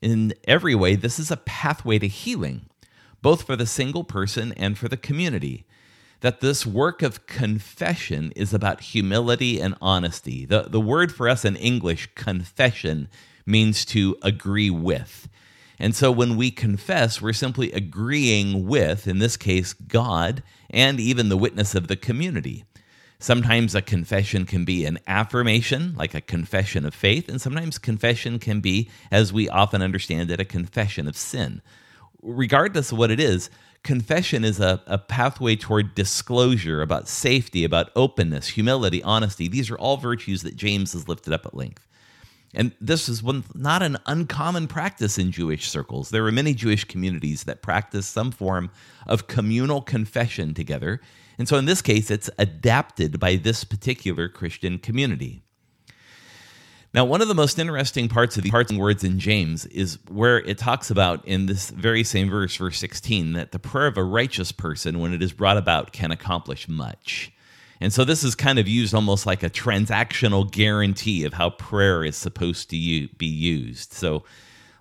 in 0.00 0.34
every 0.44 0.74
way, 0.74 0.94
this 0.94 1.18
is 1.18 1.30
a 1.30 1.36
pathway 1.36 1.98
to 1.98 2.06
healing 2.06 2.66
both 3.26 3.42
for 3.42 3.56
the 3.56 3.66
single 3.66 4.04
person 4.04 4.52
and 4.52 4.78
for 4.78 4.86
the 4.86 4.96
community. 4.96 5.66
That 6.20 6.40
this 6.40 6.64
work 6.64 7.02
of 7.02 7.26
confession 7.26 8.30
is 8.36 8.54
about 8.54 8.92
humility 8.94 9.58
and 9.60 9.74
honesty. 9.80 10.44
The, 10.44 10.68
the 10.68 10.78
word 10.78 11.12
for 11.12 11.28
us 11.28 11.44
in 11.44 11.56
English, 11.56 12.08
confession, 12.14 13.08
means 13.44 13.84
to 13.86 14.16
agree 14.22 14.70
with. 14.70 15.28
And 15.76 15.92
so 15.92 16.12
when 16.12 16.36
we 16.36 16.52
confess, 16.52 17.20
we're 17.20 17.32
simply 17.32 17.72
agreeing 17.72 18.64
with, 18.64 19.08
in 19.08 19.18
this 19.18 19.36
case, 19.36 19.72
God 19.72 20.44
and 20.70 21.00
even 21.00 21.28
the 21.28 21.36
witness 21.36 21.74
of 21.74 21.88
the 21.88 21.96
community. 21.96 22.64
Sometimes 23.18 23.74
a 23.74 23.82
confession 23.82 24.46
can 24.46 24.64
be 24.64 24.84
an 24.84 25.00
affirmation, 25.08 25.96
like 25.96 26.14
a 26.14 26.20
confession 26.20 26.86
of 26.86 26.94
faith, 26.94 27.28
and 27.28 27.40
sometimes 27.40 27.76
confession 27.78 28.38
can 28.38 28.60
be, 28.60 28.88
as 29.10 29.32
we 29.32 29.48
often 29.48 29.82
understand 29.82 30.30
it, 30.30 30.38
a 30.38 30.44
confession 30.44 31.08
of 31.08 31.16
sin 31.16 31.60
regardless 32.26 32.92
of 32.92 32.98
what 32.98 33.10
it 33.10 33.20
is, 33.20 33.48
confession 33.82 34.44
is 34.44 34.60
a, 34.60 34.82
a 34.86 34.98
pathway 34.98 35.56
toward 35.56 35.94
disclosure 35.94 36.82
about 36.82 37.08
safety, 37.08 37.64
about 37.64 37.90
openness, 37.94 38.48
humility, 38.48 39.02
honesty. 39.02 39.48
These 39.48 39.70
are 39.70 39.78
all 39.78 39.96
virtues 39.96 40.42
that 40.42 40.56
James 40.56 40.92
has 40.92 41.08
lifted 41.08 41.32
up 41.32 41.46
at 41.46 41.54
length. 41.54 41.86
And 42.52 42.72
this 42.80 43.08
is 43.08 43.22
one, 43.22 43.44
not 43.54 43.82
an 43.82 43.98
uncommon 44.06 44.66
practice 44.66 45.18
in 45.18 45.30
Jewish 45.30 45.68
circles. 45.68 46.10
There 46.10 46.26
are 46.26 46.32
many 46.32 46.54
Jewish 46.54 46.84
communities 46.84 47.44
that 47.44 47.62
practice 47.62 48.06
some 48.06 48.32
form 48.32 48.70
of 49.06 49.26
communal 49.26 49.82
confession 49.82 50.54
together. 50.54 51.00
And 51.38 51.46
so 51.46 51.58
in 51.58 51.66
this 51.66 51.82
case, 51.82 52.10
it's 52.10 52.30
adapted 52.38 53.20
by 53.20 53.36
this 53.36 53.62
particular 53.62 54.28
Christian 54.28 54.78
community. 54.78 55.42
Now, 56.96 57.04
one 57.04 57.20
of 57.20 57.28
the 57.28 57.34
most 57.34 57.58
interesting 57.58 58.08
parts 58.08 58.38
of 58.38 58.42
the 58.42 58.50
parts 58.50 58.70
and 58.70 58.80
words 58.80 59.04
in 59.04 59.18
James 59.18 59.66
is 59.66 59.98
where 60.08 60.38
it 60.38 60.56
talks 60.56 60.90
about 60.90 61.22
in 61.26 61.44
this 61.44 61.68
very 61.68 62.02
same 62.02 62.30
verse, 62.30 62.56
verse 62.56 62.78
16, 62.78 63.34
that 63.34 63.52
the 63.52 63.58
prayer 63.58 63.86
of 63.86 63.98
a 63.98 64.02
righteous 64.02 64.50
person, 64.50 64.98
when 64.98 65.12
it 65.12 65.22
is 65.22 65.34
brought 65.34 65.58
about, 65.58 65.92
can 65.92 66.10
accomplish 66.10 66.70
much. 66.70 67.30
And 67.82 67.92
so 67.92 68.02
this 68.02 68.24
is 68.24 68.34
kind 68.34 68.58
of 68.58 68.66
used 68.66 68.94
almost 68.94 69.26
like 69.26 69.42
a 69.42 69.50
transactional 69.50 70.50
guarantee 70.50 71.26
of 71.26 71.34
how 71.34 71.50
prayer 71.50 72.02
is 72.02 72.16
supposed 72.16 72.70
to 72.70 73.08
be 73.18 73.26
used. 73.26 73.92
So 73.92 74.24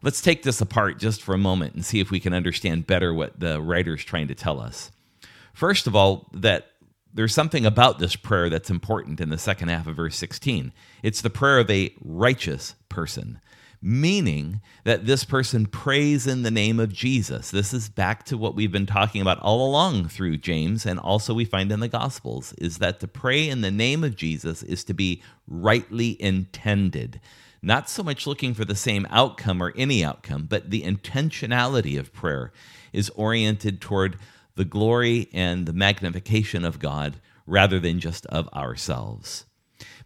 let's 0.02 0.22
take 0.22 0.44
this 0.44 0.62
apart 0.62 1.00
just 1.00 1.22
for 1.22 1.36
a 1.36 1.38
moment 1.38 1.76
and 1.76 1.84
see 1.84 2.00
if 2.00 2.12
we 2.12 2.22
can 2.22 2.34
understand 2.34 2.88
better 2.88 3.14
what 3.14 3.38
the 3.38 3.60
writer 3.60 3.96
is 3.96 4.06
trying 4.06 4.30
to 4.30 4.36
tell 4.36 4.62
us. 4.62 4.90
First 5.54 5.86
of 5.86 5.98
all, 5.98 6.30
that 6.32 6.68
there's 7.16 7.34
something 7.34 7.66
about 7.66 7.98
this 7.98 8.16
prayer 8.18 8.50
that's 8.50 8.70
important 8.70 9.22
in 9.22 9.30
the 9.30 9.38
second 9.38 9.70
half 9.70 9.88
of 9.88 9.96
verse 9.96 10.18
16. 10.18 10.74
It's 11.02 11.22
the 11.22 11.30
prayer 11.30 11.60
of 11.60 11.72
a 11.72 11.96
righteous 12.02 12.76
person, 12.90 13.40
meaning 13.82 14.62
that 14.84 15.06
this 15.06 15.24
person 15.24 15.66
prays 15.66 16.28
in 16.28 16.44
the 16.44 16.52
name 16.52 16.78
of 16.78 16.92
Jesus. 16.92 17.52
This 17.52 17.74
is 17.74 17.88
back 17.88 18.26
to 18.26 18.38
what 18.38 18.54
we've 18.54 18.72
been 18.72 18.86
talking 18.86 19.22
about 19.22 19.40
all 19.40 19.66
along 19.66 20.10
through 20.10 20.38
James 20.38 20.86
and 20.86 21.00
also 21.00 21.34
we 21.34 21.46
find 21.46 21.72
in 21.72 21.80
the 21.80 21.88
Gospels 21.88 22.54
is 22.58 22.80
that 22.80 23.00
to 23.00 23.08
pray 23.08 23.48
in 23.48 23.62
the 23.62 23.72
name 23.72 24.04
of 24.04 24.18
Jesus 24.18 24.62
is 24.62 24.84
to 24.84 24.94
be 24.94 25.24
rightly 25.48 26.22
intended. 26.22 27.22
Not 27.62 27.90
so 27.90 28.04
much 28.04 28.28
looking 28.28 28.54
for 28.54 28.66
the 28.66 28.76
same 28.76 29.08
outcome 29.10 29.64
or 29.64 29.74
any 29.78 30.04
outcome, 30.04 30.48
but 30.50 30.70
the 30.70 30.84
intentionality 30.84 31.98
of 31.98 32.14
prayer 32.14 32.52
is 32.92 33.10
oriented 33.12 33.80
toward 33.80 34.18
the 34.56 34.66
glory 34.66 35.30
and 35.34 35.66
the 35.66 35.74
magnification 35.74 36.66
of 36.66 36.80
God 36.80 37.18
rather 37.46 37.80
than 37.80 38.00
just 38.00 38.26
of 38.28 38.48
ourselves. 38.50 39.46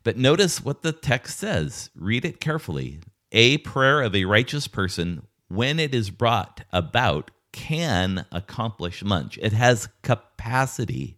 But 0.03 0.17
notice 0.17 0.63
what 0.63 0.81
the 0.81 0.91
text 0.91 1.39
says. 1.39 1.89
Read 1.95 2.25
it 2.25 2.39
carefully. 2.39 2.99
A 3.31 3.59
prayer 3.59 4.01
of 4.01 4.15
a 4.15 4.25
righteous 4.25 4.67
person, 4.67 5.27
when 5.47 5.79
it 5.79 5.93
is 5.93 6.09
brought 6.09 6.63
about, 6.71 7.31
can 7.51 8.25
accomplish 8.31 9.03
much. 9.03 9.37
It 9.41 9.53
has 9.53 9.89
capacity. 10.01 11.17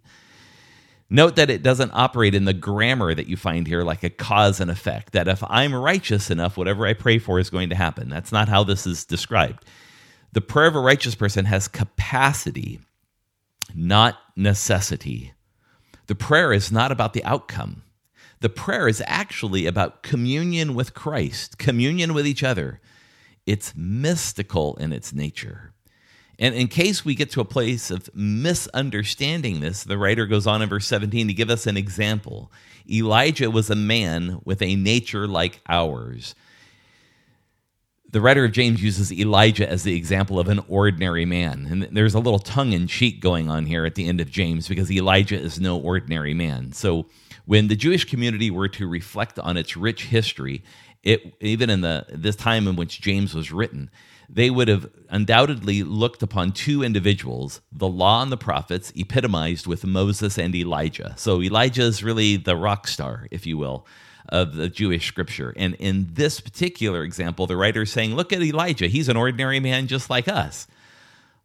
Note 1.09 1.35
that 1.35 1.50
it 1.50 1.61
doesn't 1.61 1.91
operate 1.93 2.33
in 2.33 2.45
the 2.45 2.53
grammar 2.53 3.13
that 3.13 3.27
you 3.27 3.35
find 3.35 3.67
here, 3.67 3.83
like 3.83 4.03
a 4.03 4.09
cause 4.09 4.61
and 4.61 4.71
effect, 4.71 5.11
that 5.11 5.27
if 5.27 5.43
I'm 5.47 5.75
righteous 5.75 6.31
enough, 6.31 6.55
whatever 6.55 6.88
I 6.88 6.93
pray 6.93 7.19
for 7.19 7.38
is 7.38 7.50
going 7.50 7.69
to 7.69 7.75
happen. 7.75 8.09
That's 8.09 8.31
not 8.31 8.47
how 8.47 8.63
this 8.63 8.88
is 8.88 9.05
described. 9.05 9.65
The 10.31 10.41
prayer 10.41 10.67
of 10.67 10.75
a 10.75 10.79
righteous 10.79 11.15
person 11.15 11.43
has 11.45 11.67
capacity 11.67 12.79
not 13.73 14.17
necessity. 14.35 15.33
The 16.07 16.15
prayer 16.15 16.51
is 16.53 16.71
not 16.71 16.91
about 16.91 17.13
the 17.13 17.23
outcome. 17.23 17.83
The 18.41 18.49
prayer 18.49 18.87
is 18.87 19.03
actually 19.05 19.65
about 19.65 20.03
communion 20.03 20.73
with 20.73 20.93
Christ, 20.93 21.57
communion 21.57 22.13
with 22.13 22.25
each 22.25 22.43
other. 22.43 22.81
It's 23.45 23.73
mystical 23.75 24.75
in 24.77 24.91
its 24.91 25.13
nature. 25.13 25.73
And 26.39 26.55
in 26.55 26.67
case 26.67 27.05
we 27.05 27.13
get 27.13 27.29
to 27.31 27.41
a 27.41 27.45
place 27.45 27.91
of 27.91 28.09
misunderstanding 28.15 29.59
this, 29.59 29.83
the 29.83 29.97
writer 29.97 30.25
goes 30.25 30.47
on 30.47 30.63
in 30.63 30.69
verse 30.69 30.87
17 30.87 31.27
to 31.27 31.33
give 31.33 31.51
us 31.51 31.67
an 31.67 31.77
example. 31.77 32.51
Elijah 32.89 33.51
was 33.51 33.69
a 33.69 33.75
man 33.75 34.41
with 34.43 34.61
a 34.63 34.75
nature 34.75 35.27
like 35.27 35.61
ours 35.69 36.33
the 38.11 38.21
writer 38.21 38.43
of 38.43 38.51
James 38.51 38.83
uses 38.83 39.11
Elijah 39.11 39.69
as 39.69 39.83
the 39.83 39.95
example 39.95 40.39
of 40.39 40.49
an 40.49 40.59
ordinary 40.67 41.25
man. 41.25 41.67
And 41.69 41.83
there's 41.95 42.13
a 42.13 42.19
little 42.19 42.39
tongue 42.39 42.73
in 42.73 42.87
cheek 42.87 43.21
going 43.21 43.49
on 43.49 43.65
here 43.65 43.85
at 43.85 43.95
the 43.95 44.07
end 44.07 44.19
of 44.19 44.29
James 44.29 44.67
because 44.67 44.91
Elijah 44.91 45.39
is 45.39 45.59
no 45.59 45.79
ordinary 45.79 46.33
man. 46.33 46.73
So 46.73 47.07
when 47.45 47.67
the 47.67 47.75
Jewish 47.75 48.05
community 48.05 48.51
were 48.51 48.67
to 48.69 48.87
reflect 48.87 49.39
on 49.39 49.55
its 49.55 49.77
rich 49.77 50.05
history, 50.05 50.63
it, 51.03 51.33
even 51.39 51.69
in 51.69 51.81
the 51.81 52.05
this 52.09 52.35
time 52.35 52.67
in 52.67 52.75
which 52.75 53.01
James 53.01 53.33
was 53.33 53.51
written, 53.51 53.89
they 54.29 54.49
would 54.49 54.67
have 54.67 54.89
undoubtedly 55.09 55.83
looked 55.83 56.21
upon 56.21 56.51
two 56.51 56.83
individuals, 56.83 57.61
the 57.71 57.87
law 57.87 58.21
and 58.21 58.31
the 58.31 58.37
prophets, 58.37 58.91
epitomized 58.95 59.67
with 59.67 59.85
Moses 59.85 60.37
and 60.37 60.53
Elijah. 60.53 61.13
So 61.17 61.41
Elijah 61.41 61.83
is 61.83 62.03
really 62.03 62.37
the 62.37 62.55
rock 62.55 62.87
star, 62.87 63.27
if 63.31 63.45
you 63.45 63.57
will, 63.57 63.85
of 64.31 64.55
the 64.55 64.69
Jewish 64.69 65.07
scripture. 65.07 65.53
And 65.57 65.75
in 65.75 66.07
this 66.13 66.39
particular 66.39 67.03
example, 67.03 67.47
the 67.47 67.57
writer 67.57 67.83
is 67.83 67.91
saying, 67.91 68.15
Look 68.15 68.31
at 68.31 68.41
Elijah. 68.41 68.88
He's 68.88 69.09
an 69.09 69.17
ordinary 69.17 69.59
man 69.59 69.88
just 69.88 70.09
like 70.09 70.27
us. 70.27 70.67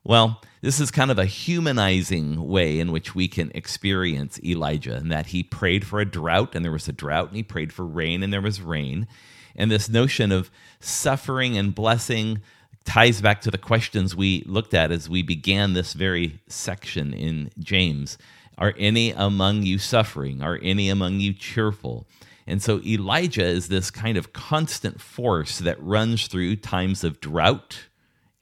Well, 0.05 0.41
this 0.61 0.79
is 0.79 0.93
kind 0.93 1.11
of 1.11 1.19
a 1.19 1.25
humanizing 1.25 2.47
way 2.47 2.79
in 2.79 2.93
which 2.93 3.15
we 3.15 3.27
can 3.27 3.51
experience 3.57 4.41
Elijah, 4.43 4.97
in 4.97 5.09
that 5.09 5.27
he 5.27 5.43
prayed 5.43 5.85
for 5.85 6.01
a 6.01 6.05
drought 6.05 6.55
and 6.55 6.65
there 6.65 6.73
was 6.73 6.87
a 6.87 6.93
drought, 6.93 7.29
and 7.29 7.37
he 7.37 7.43
prayed 7.43 7.73
for 7.73 7.85
rain 7.85 8.23
and 8.23 8.33
there 8.33 8.41
was 8.41 8.61
rain. 8.61 9.09
And 9.57 9.71
this 9.71 9.89
notion 9.89 10.31
of 10.31 10.51
suffering 10.79 11.57
and 11.57 11.75
blessing 11.75 12.41
ties 12.85 13.21
back 13.21 13.41
to 13.41 13.51
the 13.51 13.59
questions 13.59 14.15
we 14.15 14.45
looked 14.47 14.75
at 14.75 14.93
as 14.93 15.09
we 15.09 15.23
began 15.23 15.73
this 15.73 15.93
very 15.93 16.39
section 16.47 17.13
in 17.13 17.51
James 17.59 18.17
Are 18.57 18.75
any 18.79 19.11
among 19.11 19.65
you 19.65 19.79
suffering? 19.79 20.41
Are 20.41 20.59
any 20.63 20.89
among 20.89 21.21
you 21.21 21.35
cheerful? 21.35 22.07
And 22.47 22.63
so 22.63 22.81
Elijah 22.83 23.45
is 23.45 23.69
this 23.69 23.91
kind 23.91 24.17
of 24.17 24.33
constant 24.33 25.01
force 25.01 25.59
that 25.59 25.83
runs 25.83 26.29
through 26.29 26.57
times 26.57 27.03
of 27.03 27.21
drought 27.21 27.87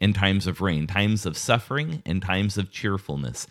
and 0.00 0.14
times 0.14 0.46
of 0.46 0.60
rain, 0.60 0.86
times 0.86 1.24
of 1.24 1.38
suffering 1.38 2.02
and 2.04 2.20
times 2.20 2.58
of 2.58 2.70
cheerfulness. 2.70 3.46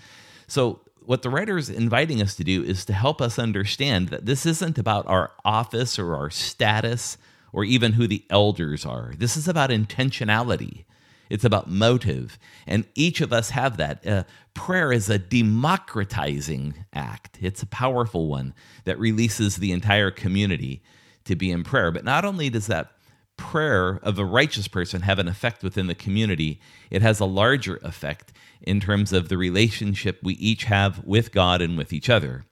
So, 0.48 0.82
what 1.06 1.22
the 1.22 1.30
writer 1.30 1.58
is 1.58 1.70
inviting 1.70 2.22
us 2.22 2.36
to 2.36 2.46
do 2.46 2.64
is 2.64 2.86
to 2.86 2.94
help 2.94 3.22
us 3.22 3.38
understand 3.38 4.08
that 4.10 4.26
this 4.26 4.46
isn't 4.46 4.78
about 4.78 5.06
our 5.08 5.32
office 5.44 6.00
or 6.00 6.16
our 6.16 6.30
status 6.30 7.18
or 7.52 7.66
even 7.66 7.94
who 7.94 8.08
the 8.08 8.24
elders 8.30 8.86
are. 8.86 9.14
This 9.18 9.36
is 9.36 9.50
about 9.50 9.70
intentionality. 9.70 10.86
It's 11.30 11.46
about 11.46 11.70
motive. 11.70 12.38
And 12.68 12.86
each 12.96 13.22
of 13.22 13.34
us 13.34 13.52
have 13.52 13.78
that. 13.78 14.06
Uh, 14.06 14.24
prayer 14.54 14.92
is 14.92 15.10
a 15.10 15.18
democratizing 15.18 16.86
act, 16.94 17.38
it's 17.42 17.64
a 17.64 17.68
powerful 17.68 18.28
one 18.28 18.54
that 18.86 19.00
releases 19.00 19.58
the 19.58 19.72
entire 19.72 20.12
community 20.12 20.82
to 21.26 21.36
be 21.36 21.52
in 21.52 21.64
prayer. 21.64 21.92
But 21.92 22.06
not 22.06 22.26
only 22.26 22.50
does 22.50 22.68
that 22.68 22.92
prayer 23.38 24.00
of 24.04 24.20
a 24.20 24.26
righteous 24.26 24.68
person 24.68 25.02
have 25.02 25.20
an 25.20 25.28
effect 25.28 25.64
within 25.64 25.88
the 25.88 25.96
community, 25.96 26.60
it 26.92 27.02
has 27.02 27.20
a 27.20 27.26
larger 27.26 27.78
effect 27.84 28.32
in 28.62 28.80
terms 28.80 29.12
of 29.12 29.30
the 29.30 29.38
relationship 29.38 30.20
we 30.22 30.34
each 30.36 30.66
have 30.66 31.04
with 31.04 31.32
God 31.32 31.62
and 31.62 31.78
with 31.78 31.92
each 31.92 32.10
other. 32.10 32.46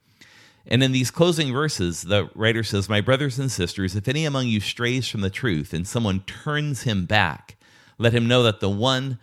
And 0.68 0.84
in 0.84 0.92
these 0.92 1.12
closing 1.12 1.52
verses, 1.52 2.04
the 2.04 2.30
writer 2.36 2.64
says, 2.64 2.88
My 2.88 3.02
brothers 3.02 3.40
and 3.40 3.52
sisters, 3.52 3.96
if 3.96 4.08
any 4.08 4.26
among 4.26 4.48
you 4.48 4.60
strays 4.60 5.08
from 5.08 5.22
the 5.22 5.30
truth 5.30 5.74
and 5.74 5.88
someone 5.88 6.22
turns 6.22 6.84
him 6.84 7.06
back, 7.06 7.58
let 8.02 8.14
him 8.14 8.28
know 8.28 8.42
that 8.42 8.60
the 8.62 8.70
one 8.70 9.20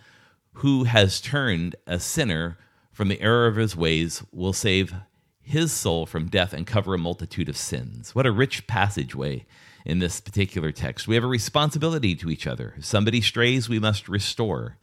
who 0.54 0.85
has 0.85 1.20
turned 1.20 1.75
a 1.87 1.99
sinner 1.99 2.56
from 2.92 3.08
the 3.08 3.20
error 3.20 3.49
of 3.49 3.56
his 3.56 3.75
ways 3.75 4.23
will 4.32 4.52
save 4.52 4.94
his 5.42 5.73
soul 5.73 6.06
from 6.06 6.28
death 6.28 6.52
and 6.52 6.64
cover 6.64 6.94
a 6.94 6.99
multitude 6.99 7.49
of 7.49 7.56
sins. 7.56 8.14
What 8.14 8.25
a 8.25 8.30
rich 8.30 8.68
passageway 8.68 9.47
in 9.85 9.99
this 9.99 10.20
particular 10.20 10.70
text. 10.70 11.08
We 11.08 11.16
have 11.16 11.25
a 11.25 11.28
responsibility 11.28 12.14
to 12.16 12.30
each 12.30 12.47
other. 12.47 12.75
If 12.78 12.85
somebody 12.85 13.20
strays, 13.20 13.68
we 13.68 13.80
must 13.80 14.08
restore. 14.08 14.76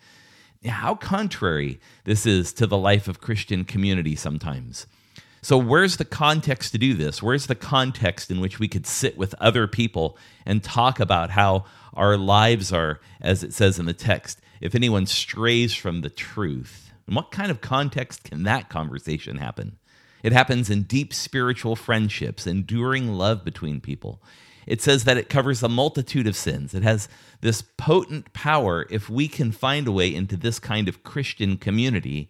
How 0.66 0.96
contrary 0.96 1.80
this 2.04 2.25
is 2.25 2.52
to 2.54 2.68
the 2.68 2.78
life 2.78 3.08
of 3.08 3.22
Christian 3.22 3.64
community 3.64 4.16
sometimes. 4.18 4.88
So, 5.46 5.60
where's 5.60 5.98
the 5.98 6.06
context 6.06 6.72
to 6.72 6.80
do 6.80 6.96
this? 6.96 7.22
Where's 7.22 7.46
the 7.46 7.54
context 7.54 8.32
in 8.32 8.42
which 8.42 8.58
we 8.58 8.68
could 8.68 8.88
sit 8.88 9.16
with 9.16 9.36
other 9.40 9.68
people 9.68 10.18
and 10.44 10.64
talk 10.64 11.00
about 11.00 11.30
how 11.30 11.66
our 11.94 12.18
lives 12.18 12.74
are, 12.74 13.00
as 13.22 13.44
it 13.44 13.54
says 13.54 13.78
in 13.78 13.86
the 13.86 13.94
text, 13.94 14.42
if 14.60 14.74
anyone 14.74 15.06
strays 15.06 15.75
from 15.75 16.02
the 16.02 16.10
truth? 16.10 16.92
And 17.06 17.16
what 17.16 17.30
kind 17.30 17.52
of 17.52 17.62
context 17.62 18.24
can 18.24 18.42
that 18.42 18.70
conversation 18.70 19.38
happen? 19.38 19.78
It 20.24 20.34
happens 20.34 20.72
in 20.72 20.82
deep 20.82 21.14
spiritual 21.14 21.75
friendships, 21.75 22.48
enduring 22.48 23.14
love 23.14 23.46
between 23.46 23.82
people. 23.82 24.24
It 24.66 24.82
says 24.82 25.04
that 25.04 25.18
it 25.18 25.30
covers 25.30 25.62
a 25.62 25.70
multitude 25.70 26.25
of 26.25 26.36
sins. 26.36 26.74
It 26.74 26.82
has 26.82 27.08
this 27.42 27.62
potent 27.78 28.34
power 28.34 28.88
if 28.90 29.12
we 29.12 29.28
can 29.28 29.52
find 29.52 29.88
a 29.88 29.92
way 29.92 30.12
into 30.12 30.38
this 30.38 30.58
kind 30.58 30.88
of 30.88 31.04
Christian 31.04 31.58
community 31.58 32.30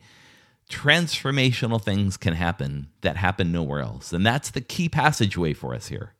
transformational 0.69 1.81
things 1.81 2.17
can 2.17 2.34
happen 2.34 2.88
that 3.01 3.17
happen 3.17 3.51
nowhere 3.51 3.81
else. 3.81 4.12
And 4.12 4.25
that's 4.25 4.50
the 4.50 4.62
key 4.62 4.89
passageway 4.89 5.53
for 5.53 5.74
us 5.75 5.88
here. 5.88 6.13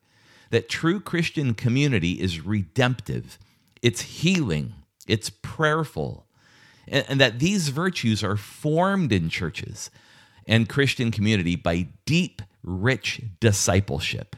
That 0.52 0.70
true 0.70 1.00
Christian 1.00 1.54
community 1.54 2.14
is 2.14 2.46
redemptive, 2.46 3.40
it's 3.82 4.02
healing, 4.02 4.74
it's 5.08 5.30
prayerful, 5.30 6.28
and, 6.88 7.06
and, 7.10 7.22
that 7.22 7.40
these 7.40 7.70
virtues 7.70 8.24
are 8.24 8.38
formed 8.38 9.12
in 9.12 9.30
churches 9.30 9.89
and 10.48 10.69
Christian 10.69 11.10
community 11.10 11.56
by 11.56 11.88
deep, 12.06 12.43
rich 12.63 13.22
discipleship. 13.39 14.36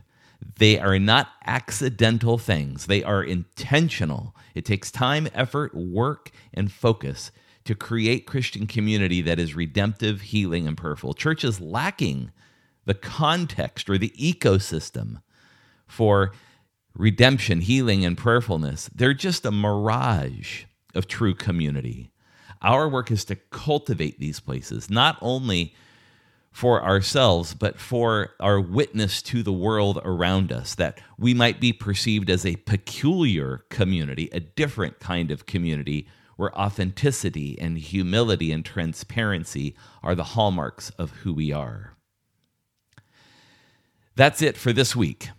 They 0.58 0.80
are 0.80 0.98
not 0.98 1.30
accidental 1.46 2.38
things, 2.38 2.86
they 2.86 3.04
are 3.04 3.24
intentional. 3.24 4.34
It 4.56 4.64
takes 4.64 4.90
time, 4.90 5.28
effort, 5.34 5.76
work, 5.76 6.32
and 6.54 6.72
focus 6.72 7.32
to 7.68 7.76
create 7.76 8.26
Christian 8.26 8.66
community 8.66 9.22
that 9.22 9.40
is 9.40 9.56
redemptive, 9.56 10.22
healing, 10.22 10.68
and 10.68 10.78
prayerful. 10.78 11.14
Church 11.14 11.44
is 11.44 11.62
lacking 11.62 12.32
the 12.86 12.94
context 12.94 13.90
or 13.90 13.98
the 13.98 14.14
ecosystem 14.18 15.22
for 15.86 16.32
redemption, 16.96 17.62
healing, 17.62 18.06
and 18.06 18.18
prayerfulness. 18.18 18.90
They're 18.96 19.14
just 19.14 19.46
a 19.46 19.52
mirage 19.52 20.64
of 20.96 21.08
true 21.08 21.36
community. 21.36 22.10
Our 22.62 22.88
work 22.88 23.12
is 23.12 23.26
to 23.26 23.36
cultivate 23.36 24.18
these 24.20 24.40
places, 24.40 24.90
not 24.90 25.18
only 25.22 25.76
for 26.52 26.82
ourselves, 26.82 27.54
but 27.54 27.78
for 27.78 28.32
our 28.40 28.60
witness 28.60 29.22
to 29.24 29.44
the 29.44 29.54
world 29.54 30.00
around 30.04 30.52
us, 30.52 30.74
that 30.76 31.00
we 31.20 31.34
might 31.34 31.60
be 31.60 31.74
perceived 31.74 32.30
as 32.30 32.46
a 32.46 32.56
peculiar 32.56 33.66
community, 33.70 34.30
a 34.32 34.40
different 34.40 35.00
kind 35.00 35.30
of 35.30 35.46
community 35.46 36.08
where 36.38 36.58
authenticity 36.58 37.60
and 37.60 37.78
humility 37.78 38.52
and 38.52 38.64
transparency 38.64 39.76
are 40.02 40.16
the 40.16 40.24
hallmarks 40.24 40.90
of 40.92 41.12
who 41.18 41.34
we 41.34 41.52
are. 41.52 41.94
That's 44.16 44.42
it 44.42 44.58
for 44.58 44.72
this 44.72 44.96
week. 44.96 45.30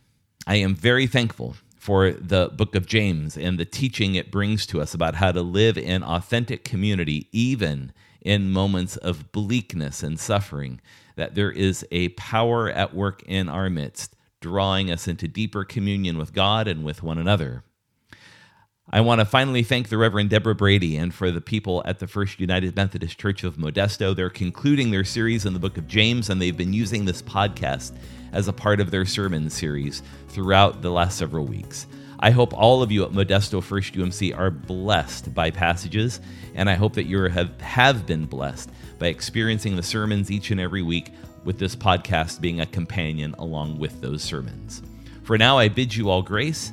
I 0.46 0.56
am 0.56 0.74
very 0.74 1.06
thankful 1.06 1.56
for 1.76 2.12
the 2.12 2.50
book 2.54 2.74
of 2.74 2.86
James 2.86 3.36
and 3.36 3.58
the 3.58 3.64
teaching 3.64 4.14
it 4.14 4.30
brings 4.30 4.66
to 4.66 4.80
us 4.80 4.92
about 4.94 5.14
how 5.14 5.32
to 5.32 5.42
live 5.42 5.78
in 5.78 6.02
authentic 6.02 6.64
community, 6.64 7.28
even 7.32 7.92
in 8.20 8.50
moments 8.50 8.96
of 8.96 9.32
bleakness 9.32 10.02
and 10.02 10.20
suffering, 10.20 10.80
that 11.16 11.34
there 11.34 11.50
is 11.50 11.86
a 11.90 12.10
power 12.10 12.68
at 12.68 12.94
work 12.94 13.22
in 13.24 13.48
our 13.48 13.70
midst, 13.70 14.14
drawing 14.40 14.90
us 14.90 15.08
into 15.08 15.26
deeper 15.26 15.64
communion 15.64 16.18
with 16.18 16.32
God 16.32 16.68
and 16.68 16.84
with 16.84 17.02
one 17.02 17.18
another. 17.18 17.64
I 18.90 19.02
want 19.02 19.20
to 19.20 19.26
finally 19.26 19.62
thank 19.62 19.90
the 19.90 19.98
Reverend 19.98 20.30
Deborah 20.30 20.54
Brady 20.54 20.96
and 20.96 21.12
for 21.12 21.30
the 21.30 21.42
people 21.42 21.82
at 21.84 21.98
the 21.98 22.06
First 22.06 22.40
United 22.40 22.74
Methodist 22.74 23.18
Church 23.18 23.44
of 23.44 23.56
Modesto. 23.56 24.16
They're 24.16 24.30
concluding 24.30 24.90
their 24.90 25.04
series 25.04 25.44
in 25.44 25.52
the 25.52 25.58
book 25.58 25.76
of 25.76 25.86
James, 25.86 26.30
and 26.30 26.40
they've 26.40 26.56
been 26.56 26.72
using 26.72 27.04
this 27.04 27.20
podcast 27.20 27.94
as 28.32 28.48
a 28.48 28.52
part 28.52 28.80
of 28.80 28.90
their 28.90 29.04
sermon 29.04 29.50
series 29.50 30.02
throughout 30.28 30.80
the 30.80 30.90
last 30.90 31.18
several 31.18 31.44
weeks. 31.44 31.86
I 32.20 32.30
hope 32.30 32.54
all 32.54 32.82
of 32.82 32.90
you 32.90 33.04
at 33.04 33.10
Modesto 33.10 33.62
First 33.62 33.92
UMC 33.92 34.34
are 34.34 34.50
blessed 34.50 35.34
by 35.34 35.50
passages, 35.50 36.22
and 36.54 36.70
I 36.70 36.74
hope 36.74 36.94
that 36.94 37.04
you 37.04 37.20
have, 37.24 37.60
have 37.60 38.06
been 38.06 38.24
blessed 38.24 38.70
by 38.98 39.08
experiencing 39.08 39.76
the 39.76 39.82
sermons 39.82 40.30
each 40.30 40.50
and 40.50 40.58
every 40.58 40.82
week, 40.82 41.12
with 41.44 41.58
this 41.58 41.76
podcast 41.76 42.40
being 42.40 42.62
a 42.62 42.66
companion 42.66 43.34
along 43.38 43.78
with 43.78 44.00
those 44.00 44.22
sermons. 44.22 44.82
For 45.24 45.36
now, 45.36 45.58
I 45.58 45.68
bid 45.68 45.94
you 45.94 46.08
all 46.08 46.22
grace 46.22 46.72